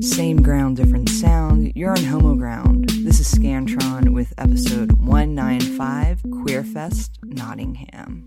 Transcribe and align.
Same 0.00 0.40
ground, 0.42 0.76
different 0.76 1.08
sound. 1.08 1.72
You're 1.74 1.90
on 1.90 2.04
Homo 2.04 2.36
Ground. 2.36 2.88
This 2.88 3.18
is 3.18 3.34
Scantron 3.34 4.14
with 4.14 4.32
episode 4.38 4.92
195 4.92 6.22
Queerfest 6.22 7.10
Nottingham. 7.24 8.26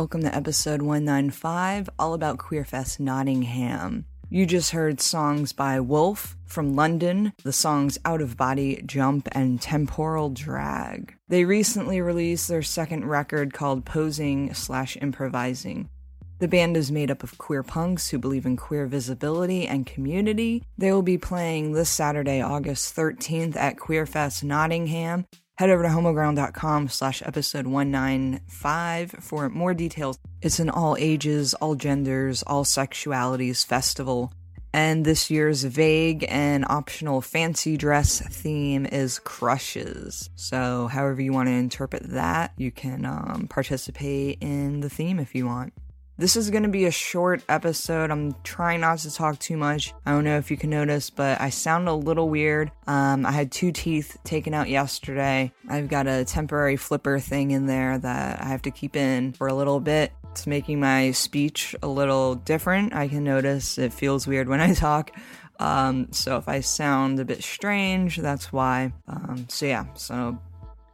Welcome 0.00 0.22
to 0.22 0.34
episode 0.34 0.80
195, 0.80 1.90
all 1.98 2.14
about 2.14 2.38
Queerfest 2.38 3.00
Nottingham. 3.00 4.06
You 4.30 4.46
just 4.46 4.70
heard 4.70 4.98
songs 4.98 5.52
by 5.52 5.78
Wolf 5.78 6.38
from 6.46 6.74
London, 6.74 7.34
the 7.44 7.52
songs 7.52 7.98
Out 8.06 8.22
of 8.22 8.34
Body, 8.34 8.82
Jump, 8.86 9.28
and 9.32 9.60
Temporal 9.60 10.30
Drag. 10.30 11.14
They 11.28 11.44
recently 11.44 12.00
released 12.00 12.48
their 12.48 12.62
second 12.62 13.10
record 13.10 13.52
called 13.52 13.84
Posing 13.84 14.54
slash 14.54 14.96
Improvising. 14.96 15.90
The 16.38 16.48
band 16.48 16.78
is 16.78 16.90
made 16.90 17.10
up 17.10 17.22
of 17.22 17.36
queer 17.36 17.62
punks 17.62 18.08
who 18.08 18.18
believe 18.18 18.46
in 18.46 18.56
queer 18.56 18.86
visibility 18.86 19.66
and 19.66 19.84
community. 19.84 20.64
They 20.78 20.92
will 20.92 21.02
be 21.02 21.18
playing 21.18 21.72
this 21.72 21.90
Saturday, 21.90 22.40
August 22.40 22.96
13th 22.96 23.54
at 23.54 23.76
Queerfest 23.76 24.44
Nottingham 24.44 25.26
head 25.60 25.68
over 25.68 25.82
to 25.82 25.90
homoground.com 25.90 26.88
slash 26.88 27.22
episode 27.22 27.66
195 27.66 29.10
for 29.20 29.50
more 29.50 29.74
details. 29.74 30.18
It's 30.40 30.58
an 30.58 30.70
all 30.70 30.96
ages, 30.98 31.52
all 31.52 31.74
genders, 31.74 32.42
all 32.46 32.64
sexualities 32.64 33.66
festival. 33.66 34.32
And 34.72 35.04
this 35.04 35.30
year's 35.30 35.64
vague 35.64 36.24
and 36.30 36.64
optional 36.66 37.20
fancy 37.20 37.76
dress 37.76 38.20
theme 38.20 38.86
is 38.86 39.18
crushes. 39.18 40.30
So, 40.34 40.86
however 40.86 41.20
you 41.20 41.34
want 41.34 41.48
to 41.48 41.52
interpret 41.52 42.04
that, 42.04 42.52
you 42.56 42.70
can 42.70 43.04
um, 43.04 43.46
participate 43.50 44.38
in 44.40 44.80
the 44.80 44.88
theme 44.88 45.18
if 45.18 45.34
you 45.34 45.44
want. 45.44 45.74
This 46.20 46.36
is 46.36 46.50
going 46.50 46.64
to 46.64 46.68
be 46.68 46.84
a 46.84 46.90
short 46.90 47.42
episode. 47.48 48.10
I'm 48.10 48.34
trying 48.44 48.82
not 48.82 48.98
to 48.98 49.10
talk 49.10 49.38
too 49.38 49.56
much. 49.56 49.94
I 50.04 50.10
don't 50.10 50.24
know 50.24 50.36
if 50.36 50.50
you 50.50 50.58
can 50.58 50.68
notice, 50.68 51.08
but 51.08 51.40
I 51.40 51.48
sound 51.48 51.88
a 51.88 51.94
little 51.94 52.28
weird. 52.28 52.70
Um, 52.86 53.24
I 53.24 53.32
had 53.32 53.50
two 53.50 53.72
teeth 53.72 54.18
taken 54.22 54.52
out 54.52 54.68
yesterday. 54.68 55.50
I've 55.66 55.88
got 55.88 56.06
a 56.06 56.26
temporary 56.26 56.76
flipper 56.76 57.20
thing 57.20 57.52
in 57.52 57.64
there 57.64 57.96
that 57.96 58.42
I 58.42 58.44
have 58.44 58.60
to 58.62 58.70
keep 58.70 58.96
in 58.96 59.32
for 59.32 59.46
a 59.46 59.54
little 59.54 59.80
bit. 59.80 60.12
It's 60.32 60.46
making 60.46 60.78
my 60.78 61.12
speech 61.12 61.74
a 61.82 61.88
little 61.88 62.34
different. 62.34 62.94
I 62.94 63.08
can 63.08 63.24
notice 63.24 63.78
it 63.78 63.94
feels 63.94 64.26
weird 64.26 64.46
when 64.46 64.60
I 64.60 64.74
talk. 64.74 65.12
Um, 65.58 66.12
so 66.12 66.36
if 66.36 66.48
I 66.48 66.60
sound 66.60 67.18
a 67.18 67.24
bit 67.24 67.42
strange, 67.42 68.18
that's 68.18 68.52
why. 68.52 68.92
Um, 69.08 69.46
so 69.48 69.64
yeah, 69.64 69.86
so 69.94 70.38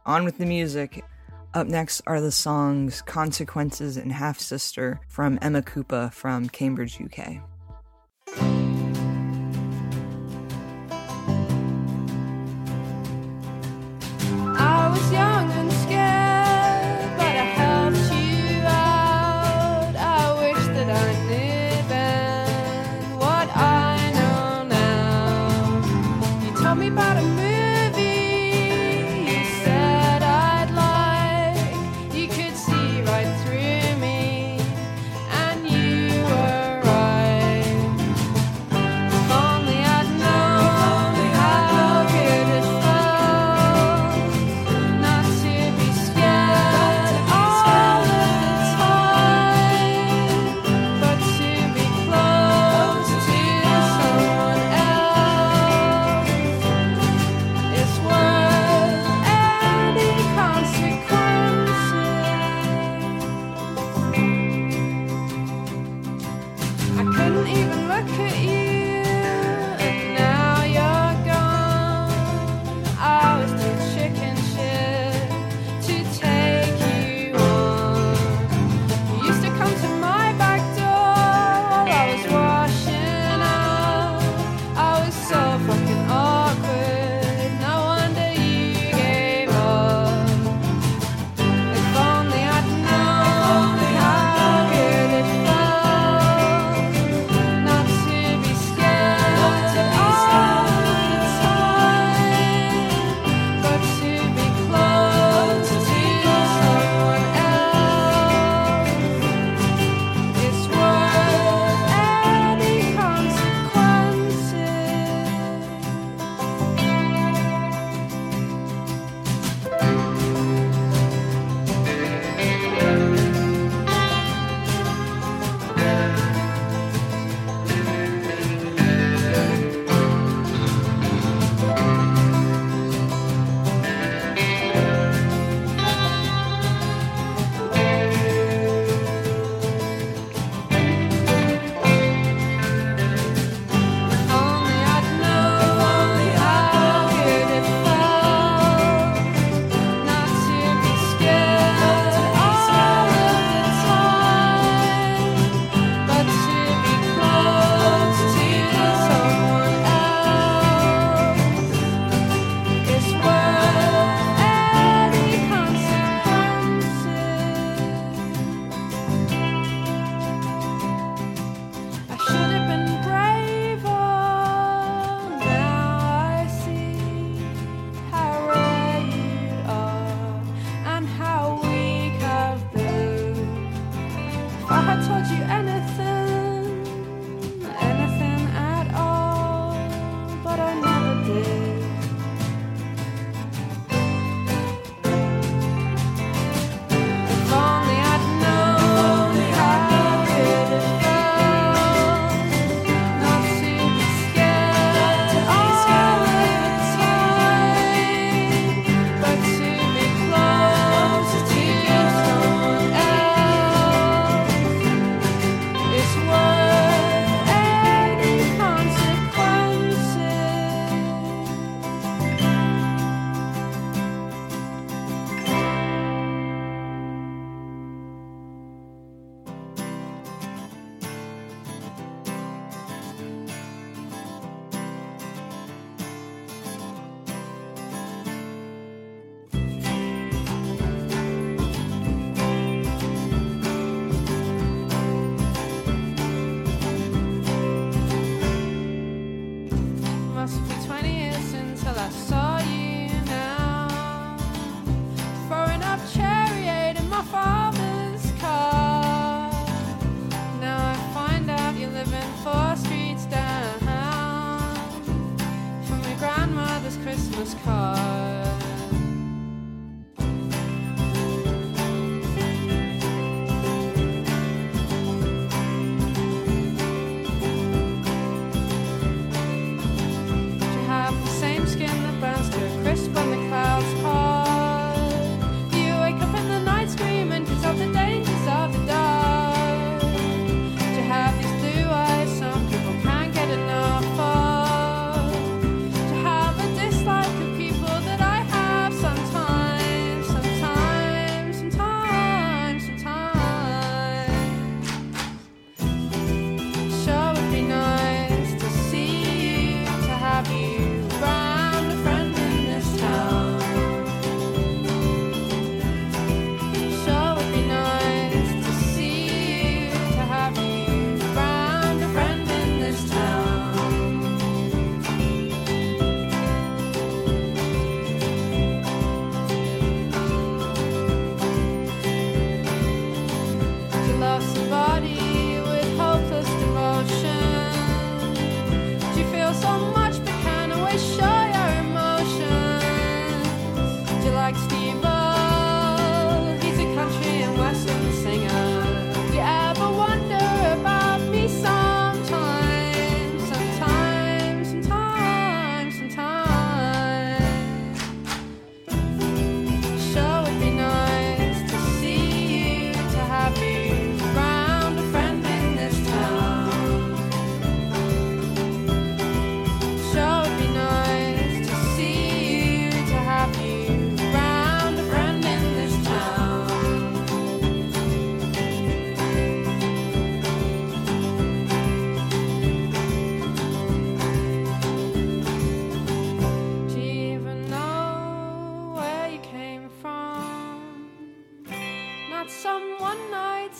on 0.05 0.23
with 0.23 0.37
the 0.37 0.45
music. 0.45 1.03
Up 1.53 1.67
next 1.67 2.01
are 2.05 2.21
the 2.21 2.31
songs 2.31 3.01
Consequences 3.01 3.97
and 3.97 4.11
Half 4.11 4.39
Sister 4.39 4.99
from 5.07 5.39
Emma 5.41 5.61
Kupa 5.61 6.13
from 6.13 6.49
Cambridge, 6.49 6.99
UK. 7.01 7.41
I 14.59 14.89
was 14.91 15.11
young. 15.11 15.46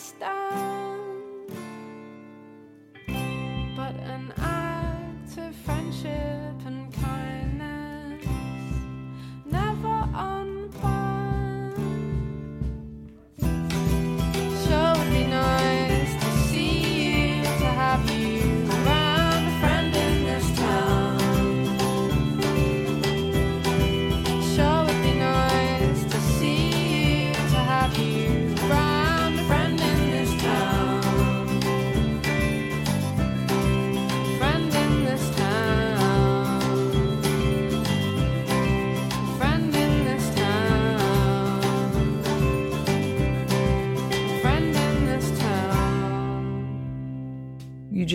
está 0.08 0.37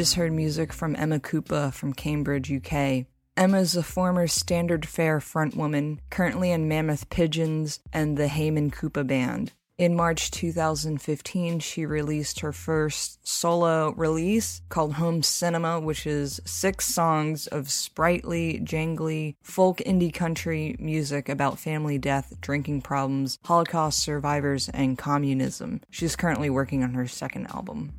just 0.03 0.17
heard 0.17 0.33
music 0.33 0.73
from 0.73 0.97
Emma 0.97 1.21
Kupa 1.21 1.73
from 1.73 1.93
Cambridge, 1.93 2.51
UK. 2.51 3.07
Emma 3.37 3.61
is 3.61 3.77
a 3.77 3.85
former 3.85 4.27
Standard 4.27 4.85
Fare 4.85 5.21
frontwoman, 5.21 6.01
currently 6.11 6.51
in 6.51 6.67
Mammoth 6.67 7.09
Penguins 7.09 7.79
and 7.93 8.17
the 8.17 8.27
Hayman 8.27 8.73
Kupa 8.73 9.07
Band. 9.07 9.53
In 9.79 9.95
March 9.95 10.33
2015, 10.33 11.61
she 11.61 11.87
released 11.87 12.41
her 12.41 12.51
first 12.51 13.25
solo 13.25 13.93
release 13.93 14.61
called 14.71 14.95
Home 14.95 15.23
Cinema, 15.23 15.79
which 15.79 16.05
is 16.05 16.41
six 16.45 16.87
songs 16.87 17.47
of 17.47 17.71
sprightly, 17.71 18.61
jangly, 18.65 19.37
folk 19.41 19.79
indie 19.87 20.13
country 20.13 20.75
music 20.81 21.29
about 21.29 21.61
family 21.61 21.97
death, 21.97 22.35
drinking 22.41 22.81
problems, 22.81 23.39
Holocaust 23.45 24.01
survivors, 24.01 24.69
and 24.71 24.99
communism. 24.99 25.81
She's 25.91 26.17
currently 26.17 26.51
working 26.51 26.83
on 26.83 26.95
her 26.95 27.07
second 27.07 27.47
album. 27.55 27.93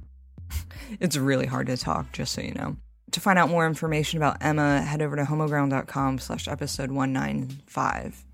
It's 1.00 1.18
really 1.18 1.46
hard 1.46 1.68
to 1.68 1.78
talk, 1.78 2.12
just 2.12 2.34
so 2.34 2.42
you 2.42 2.54
know. 2.54 2.78
To 3.12 3.20
find 3.20 3.38
out 3.38 3.50
more 3.50 3.68
information 3.68 4.18
about 4.18 4.38
Emma, 4.42 4.82
head 4.82 5.02
over 5.02 5.16
to 5.16 5.24
homoground.com 5.24 6.20
slash 6.20 6.48
episode 6.48 6.92
195. 6.92 8.26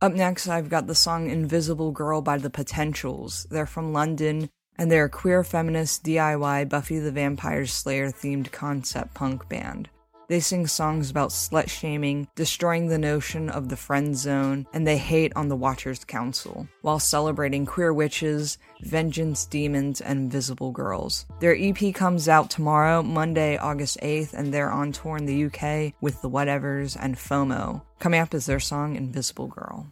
Up 0.00 0.12
next, 0.12 0.46
I've 0.46 0.68
got 0.68 0.86
the 0.86 0.94
song 0.94 1.28
Invisible 1.28 1.90
Girl 1.90 2.20
by 2.20 2.38
The 2.38 2.50
Potentials. 2.50 3.46
They're 3.50 3.66
from 3.66 3.92
London, 3.92 4.48
and 4.76 4.92
they're 4.92 5.06
a 5.06 5.10
queer 5.10 5.42
feminist 5.42 6.04
DIY 6.04 6.68
Buffy 6.68 6.98
the 6.98 7.10
Vampire 7.10 7.66
Slayer 7.66 8.10
themed 8.10 8.52
concept 8.52 9.14
punk 9.14 9.48
band. 9.48 9.88
They 10.28 10.40
sing 10.40 10.66
songs 10.66 11.10
about 11.10 11.30
slut 11.30 11.68
shaming, 11.68 12.26
destroying 12.34 12.88
the 12.88 12.98
notion 12.98 13.48
of 13.48 13.68
the 13.68 13.76
friend 13.76 14.16
zone, 14.16 14.66
and 14.72 14.84
they 14.86 14.98
hate 14.98 15.32
on 15.36 15.48
the 15.48 15.56
Watchers 15.56 16.04
Council, 16.04 16.66
while 16.82 16.98
celebrating 16.98 17.64
queer 17.64 17.92
witches, 17.92 18.58
vengeance 18.80 19.46
demons, 19.46 20.00
and 20.00 20.18
invisible 20.18 20.72
girls. 20.72 21.26
Their 21.38 21.56
EP 21.56 21.94
comes 21.94 22.28
out 22.28 22.50
tomorrow, 22.50 23.02
Monday, 23.02 23.56
August 23.56 23.98
8th, 24.02 24.34
and 24.34 24.52
they're 24.52 24.70
on 24.70 24.90
tour 24.90 25.16
in 25.16 25.26
the 25.26 25.44
UK 25.44 25.94
with 26.00 26.20
the 26.22 26.30
Whatevers 26.30 26.96
and 27.00 27.16
FOMO. 27.16 27.82
Coming 28.00 28.20
up 28.20 28.34
is 28.34 28.46
their 28.46 28.60
song 28.60 28.96
Invisible 28.96 29.46
Girl. 29.46 29.86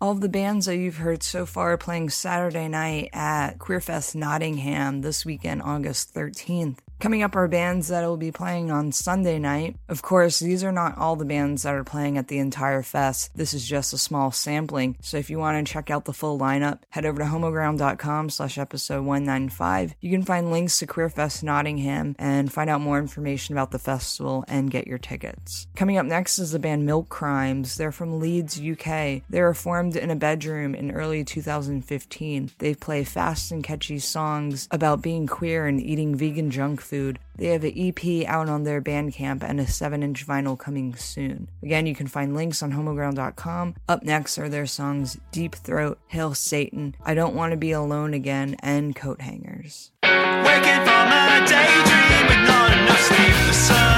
All 0.00 0.12
of 0.12 0.20
the 0.20 0.28
bands 0.28 0.66
that 0.66 0.76
you've 0.76 0.98
heard 0.98 1.24
so 1.24 1.44
far 1.44 1.76
playing 1.76 2.10
Saturday 2.10 2.68
night 2.68 3.10
at 3.12 3.58
Queerfest 3.58 4.14
Nottingham 4.14 5.00
this 5.00 5.24
weekend, 5.24 5.60
August 5.60 6.14
13th. 6.14 6.78
Coming 7.00 7.22
up 7.22 7.36
are 7.36 7.46
bands 7.46 7.88
that 7.88 8.04
will 8.04 8.16
be 8.16 8.32
playing 8.32 8.72
on 8.72 8.90
Sunday 8.90 9.38
night. 9.38 9.76
Of 9.88 10.02
course, 10.02 10.40
these 10.40 10.64
are 10.64 10.72
not 10.72 10.98
all 10.98 11.14
the 11.14 11.24
bands 11.24 11.62
that 11.62 11.74
are 11.74 11.84
playing 11.84 12.18
at 12.18 12.26
the 12.26 12.38
entire 12.38 12.82
fest. 12.82 13.30
This 13.36 13.54
is 13.54 13.64
just 13.64 13.92
a 13.92 13.98
small 13.98 14.32
sampling. 14.32 14.96
So 15.00 15.16
if 15.16 15.30
you 15.30 15.38
want 15.38 15.64
to 15.64 15.72
check 15.72 15.90
out 15.90 16.06
the 16.06 16.12
full 16.12 16.36
lineup, 16.40 16.80
head 16.90 17.06
over 17.06 17.20
to 17.20 17.24
homoground.com 17.24 18.30
slash 18.30 18.58
episode 18.58 19.04
195. 19.04 19.94
You 20.00 20.10
can 20.10 20.24
find 20.24 20.50
links 20.50 20.80
to 20.80 20.88
Queerfest 20.88 21.44
Nottingham 21.44 22.16
and 22.18 22.52
find 22.52 22.68
out 22.68 22.80
more 22.80 22.98
information 22.98 23.54
about 23.54 23.70
the 23.70 23.78
festival 23.78 24.44
and 24.48 24.68
get 24.68 24.88
your 24.88 24.98
tickets. 24.98 25.68
Coming 25.76 25.98
up 25.98 26.06
next 26.06 26.40
is 26.40 26.50
the 26.50 26.58
band 26.58 26.84
Milk 26.84 27.08
Crimes. 27.08 27.76
They're 27.76 27.92
from 27.92 28.18
Leeds, 28.18 28.60
UK. 28.60 29.22
They 29.30 29.40
were 29.40 29.54
formed 29.54 29.94
in 29.94 30.10
a 30.10 30.16
bedroom 30.16 30.74
in 30.74 30.90
early 30.90 31.22
2015. 31.22 32.50
They 32.58 32.74
play 32.74 33.04
fast 33.04 33.52
and 33.52 33.62
catchy 33.62 34.00
songs 34.00 34.66
about 34.72 35.00
being 35.00 35.28
queer 35.28 35.68
and 35.68 35.80
eating 35.80 36.16
vegan 36.16 36.50
junk 36.50 36.87
Food. 36.88 37.18
They 37.36 37.48
have 37.48 37.64
an 37.64 37.74
EP 37.76 38.26
out 38.26 38.48
on 38.48 38.64
their 38.64 38.80
Bandcamp 38.80 39.42
and 39.42 39.60
a 39.60 39.66
7 39.66 40.02
inch 40.02 40.26
vinyl 40.26 40.58
coming 40.58 40.94
soon. 40.96 41.50
Again, 41.62 41.86
you 41.86 41.94
can 41.94 42.06
find 42.06 42.34
links 42.34 42.62
on 42.62 42.72
homoground.com. 42.72 43.74
Up 43.88 44.02
next 44.02 44.38
are 44.38 44.48
their 44.48 44.66
songs 44.66 45.18
Deep 45.30 45.54
Throat, 45.54 45.98
Hail 46.08 46.34
Satan, 46.34 46.94
I 47.04 47.14
Don't 47.14 47.34
Want 47.34 47.52
to 47.52 47.56
Be 47.56 47.72
Alone 47.72 48.14
Again, 48.14 48.56
and 48.60 48.96
Coat 48.96 49.20
Hangers. 49.20 49.92
Waking 50.02 50.82
from 50.84 51.12
a 51.12 51.46
daydream 51.46 52.08
not 52.46 52.72
enough 52.72 53.00
sleep. 53.00 53.46
The 53.46 53.52
sunlight 53.52 53.97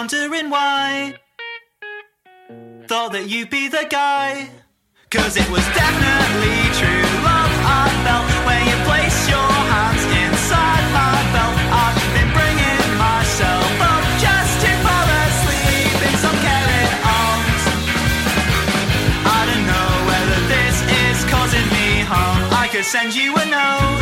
wondering 0.00 0.48
why. 0.48 1.14
Thought 2.88 3.12
that 3.12 3.28
you'd 3.28 3.50
be 3.50 3.68
the 3.68 3.84
guy. 3.90 4.48
Cause 5.10 5.36
it 5.36 5.44
was 5.52 5.66
definitely 5.76 6.60
true 6.80 7.08
love 7.28 7.54
I 7.68 7.84
felt 8.06 8.30
when 8.48 8.60
you 8.64 8.76
placed 8.88 9.28
your 9.28 9.52
hands 9.74 10.04
inside 10.24 10.84
my 10.96 11.16
belt. 11.36 11.56
I've 11.84 12.00
been 12.16 12.32
bringing 12.32 12.84
myself 12.96 13.72
up 13.92 14.04
just 14.24 14.52
to 14.64 14.70
fall 14.80 15.08
asleep 15.20 15.96
in 16.08 16.14
some 16.24 16.38
caring 16.48 16.92
arms. 17.20 17.64
I 19.36 19.40
don't 19.52 19.66
know 19.68 19.90
whether 20.08 20.40
this 20.48 20.76
is 21.04 21.18
causing 21.28 21.68
me 21.76 21.88
harm. 22.08 22.40
I 22.56 22.72
could 22.72 22.88
send 22.88 23.12
you 23.12 23.36
a 23.36 23.44
note. 23.52 24.00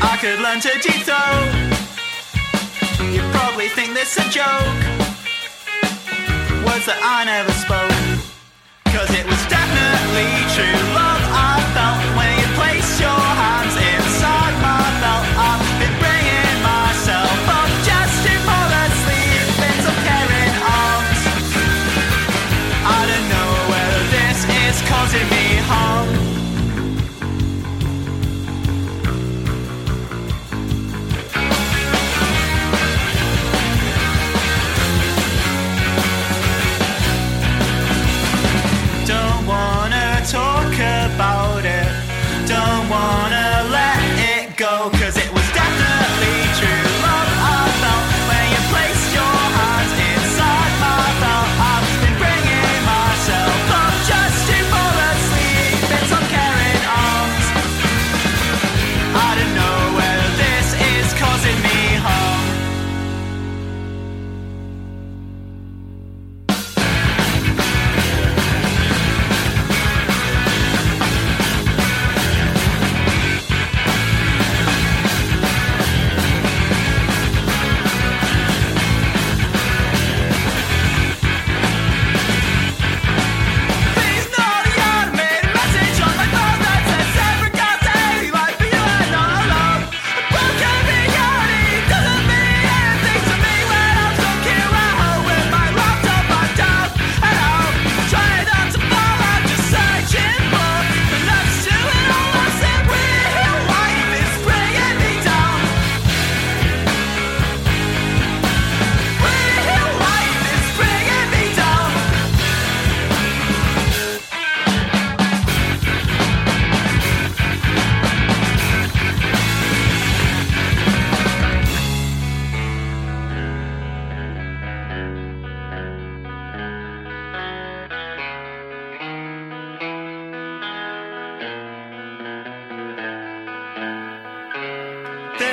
I 0.00 0.14
could 0.24 0.40
learn 0.40 0.60
to 0.64 0.72
deep. 0.80 0.96
You 3.14 3.22
probably 3.32 3.68
think 3.68 3.94
this 3.94 4.16
a 4.16 4.26
joke. 4.30 4.80
Words 6.66 6.86
that 6.86 7.00
I 7.02 7.24
never 7.24 7.52
spoke. 7.52 7.92
Cause 8.94 9.10
it 9.10 9.26
was 9.26 9.42
definitely 9.48 10.28
true 10.54 10.94
love 10.94 11.15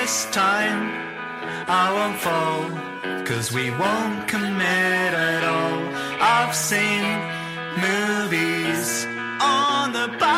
This 0.03 0.25
time 0.31 0.83
I 1.81 1.85
won't 1.95 2.19
fall, 2.19 3.23
cause 3.23 3.53
we 3.53 3.71
won't 3.71 4.27
commit 4.27 5.13
at 5.31 5.43
all. 5.45 5.79
I've 6.19 6.53
seen 6.53 7.05
movies 7.87 9.05
on 9.39 9.93
the 9.93 10.09
back 10.19 10.32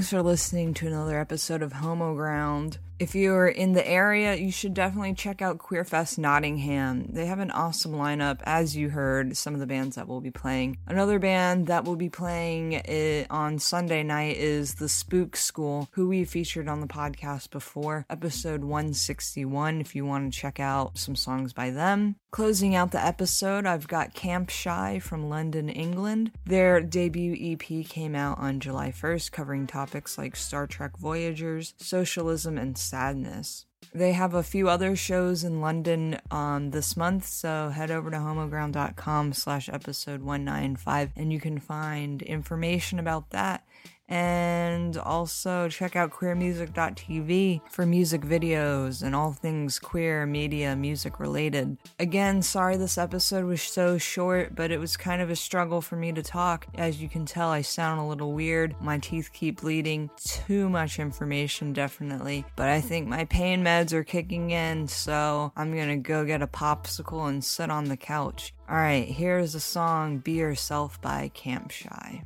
Thanks 0.00 0.08
for 0.08 0.22
listening 0.22 0.72
to 0.72 0.86
another 0.86 1.20
episode 1.20 1.60
of 1.60 1.74
Homo 1.74 2.14
Ground. 2.14 2.78
If 3.00 3.14
you're 3.14 3.48
in 3.48 3.72
the 3.72 3.88
area, 3.88 4.34
you 4.34 4.52
should 4.52 4.74
definitely 4.74 5.14
check 5.14 5.40
out 5.40 5.56
Queerfest 5.56 6.18
Nottingham. 6.18 7.06
They 7.08 7.24
have 7.24 7.38
an 7.38 7.50
awesome 7.50 7.92
lineup, 7.92 8.40
as 8.44 8.76
you 8.76 8.90
heard, 8.90 9.38
some 9.38 9.54
of 9.54 9.60
the 9.60 9.66
bands 9.66 9.96
that 9.96 10.06
will 10.06 10.20
be 10.20 10.30
playing. 10.30 10.76
Another 10.86 11.18
band 11.18 11.68
that 11.68 11.86
will 11.86 11.96
be 11.96 12.10
playing 12.10 12.72
it 12.72 13.26
on 13.30 13.58
Sunday 13.58 14.02
night 14.02 14.36
is 14.36 14.74
The 14.74 14.88
Spook 14.90 15.34
School, 15.36 15.88
who 15.92 16.08
we 16.08 16.26
featured 16.26 16.68
on 16.68 16.82
the 16.82 16.86
podcast 16.86 17.48
before, 17.48 18.04
episode 18.10 18.64
161, 18.64 19.80
if 19.80 19.96
you 19.96 20.04
want 20.04 20.30
to 20.30 20.38
check 20.38 20.60
out 20.60 20.98
some 20.98 21.16
songs 21.16 21.54
by 21.54 21.70
them. 21.70 22.16
Closing 22.32 22.74
out 22.74 22.92
the 22.92 23.04
episode, 23.04 23.64
I've 23.64 23.88
got 23.88 24.14
Camp 24.14 24.50
Shy 24.50 24.98
from 24.98 25.30
London, 25.30 25.70
England. 25.70 26.32
Their 26.44 26.82
debut 26.82 27.34
EP 27.40 27.84
came 27.86 28.14
out 28.14 28.38
on 28.38 28.60
July 28.60 28.92
1st, 28.92 29.32
covering 29.32 29.66
topics 29.66 30.18
like 30.18 30.36
Star 30.36 30.66
Trek 30.66 30.98
Voyagers, 30.98 31.72
socialism, 31.78 32.58
and 32.58 32.76
sadness. 32.90 33.66
They 33.94 34.12
have 34.12 34.34
a 34.34 34.42
few 34.42 34.68
other 34.68 34.94
shows 34.94 35.42
in 35.42 35.60
London 35.60 36.20
um, 36.30 36.70
this 36.70 36.96
month, 36.96 37.26
so 37.26 37.70
head 37.70 37.90
over 37.90 38.10
to 38.10 38.18
homoground.com 38.18 39.32
slash 39.32 39.68
episode 39.68 40.22
195 40.22 41.10
and 41.16 41.32
you 41.32 41.40
can 41.40 41.58
find 41.58 42.22
information 42.22 42.98
about 42.98 43.30
that. 43.30 43.64
And 44.10 44.96
also 44.96 45.68
check 45.68 45.94
out 45.94 46.10
queermusic.tv 46.10 47.60
for 47.70 47.86
music 47.86 48.22
videos 48.22 49.04
and 49.04 49.14
all 49.14 49.32
things 49.32 49.78
queer 49.78 50.26
media 50.26 50.74
music 50.74 51.20
related. 51.20 51.78
Again, 52.00 52.42
sorry 52.42 52.76
this 52.76 52.98
episode 52.98 53.44
was 53.44 53.62
so 53.62 53.98
short, 53.98 54.56
but 54.56 54.72
it 54.72 54.80
was 54.80 54.96
kind 54.96 55.22
of 55.22 55.30
a 55.30 55.36
struggle 55.36 55.80
for 55.80 55.94
me 55.94 56.10
to 56.10 56.24
talk. 56.24 56.66
As 56.74 57.00
you 57.00 57.08
can 57.08 57.24
tell, 57.24 57.50
I 57.50 57.62
sound 57.62 58.00
a 58.00 58.04
little 58.04 58.32
weird. 58.32 58.74
My 58.80 58.98
teeth 58.98 59.30
keep 59.32 59.60
bleeding. 59.60 60.10
Too 60.16 60.68
much 60.68 60.98
information, 60.98 61.72
definitely. 61.72 62.44
But 62.56 62.68
I 62.68 62.80
think 62.80 63.06
my 63.06 63.26
pain 63.26 63.62
meds 63.62 63.92
are 63.92 64.02
kicking 64.02 64.50
in, 64.50 64.88
so 64.88 65.52
I'm 65.56 65.76
gonna 65.76 65.96
go 65.96 66.24
get 66.24 66.42
a 66.42 66.48
popsicle 66.48 67.28
and 67.28 67.44
sit 67.44 67.70
on 67.70 67.84
the 67.84 67.96
couch. 67.96 68.54
Alright, 68.68 69.06
here's 69.06 69.54
a 69.54 69.60
song 69.60 70.18
Be 70.18 70.32
Yourself 70.32 71.00
by 71.00 71.30
Camp 71.32 71.70
Shy. 71.70 72.24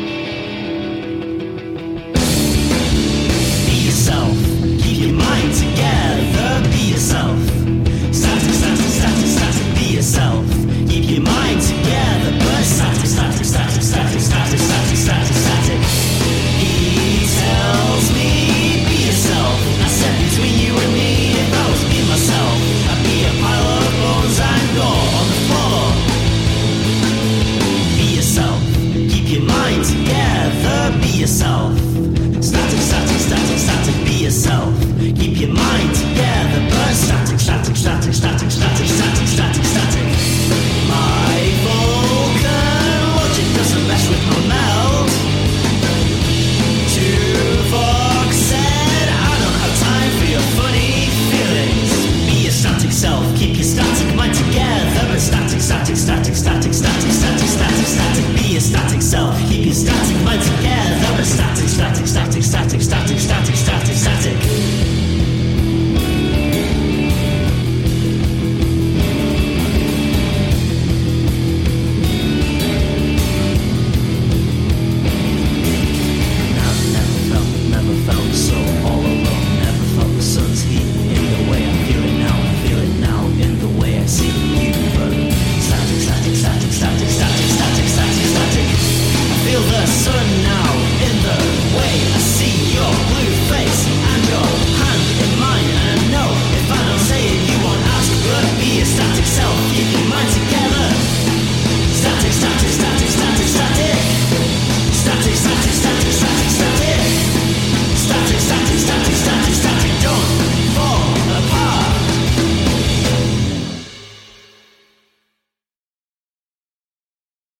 Static, 59.72 60.16
starting, 60.24 61.24
starting, 61.24 61.24
Static, 61.24 61.66
static, 61.66 62.06
static, 62.06 62.42
static, 62.42 62.82
static, 62.82 63.18
static. 63.18 63.51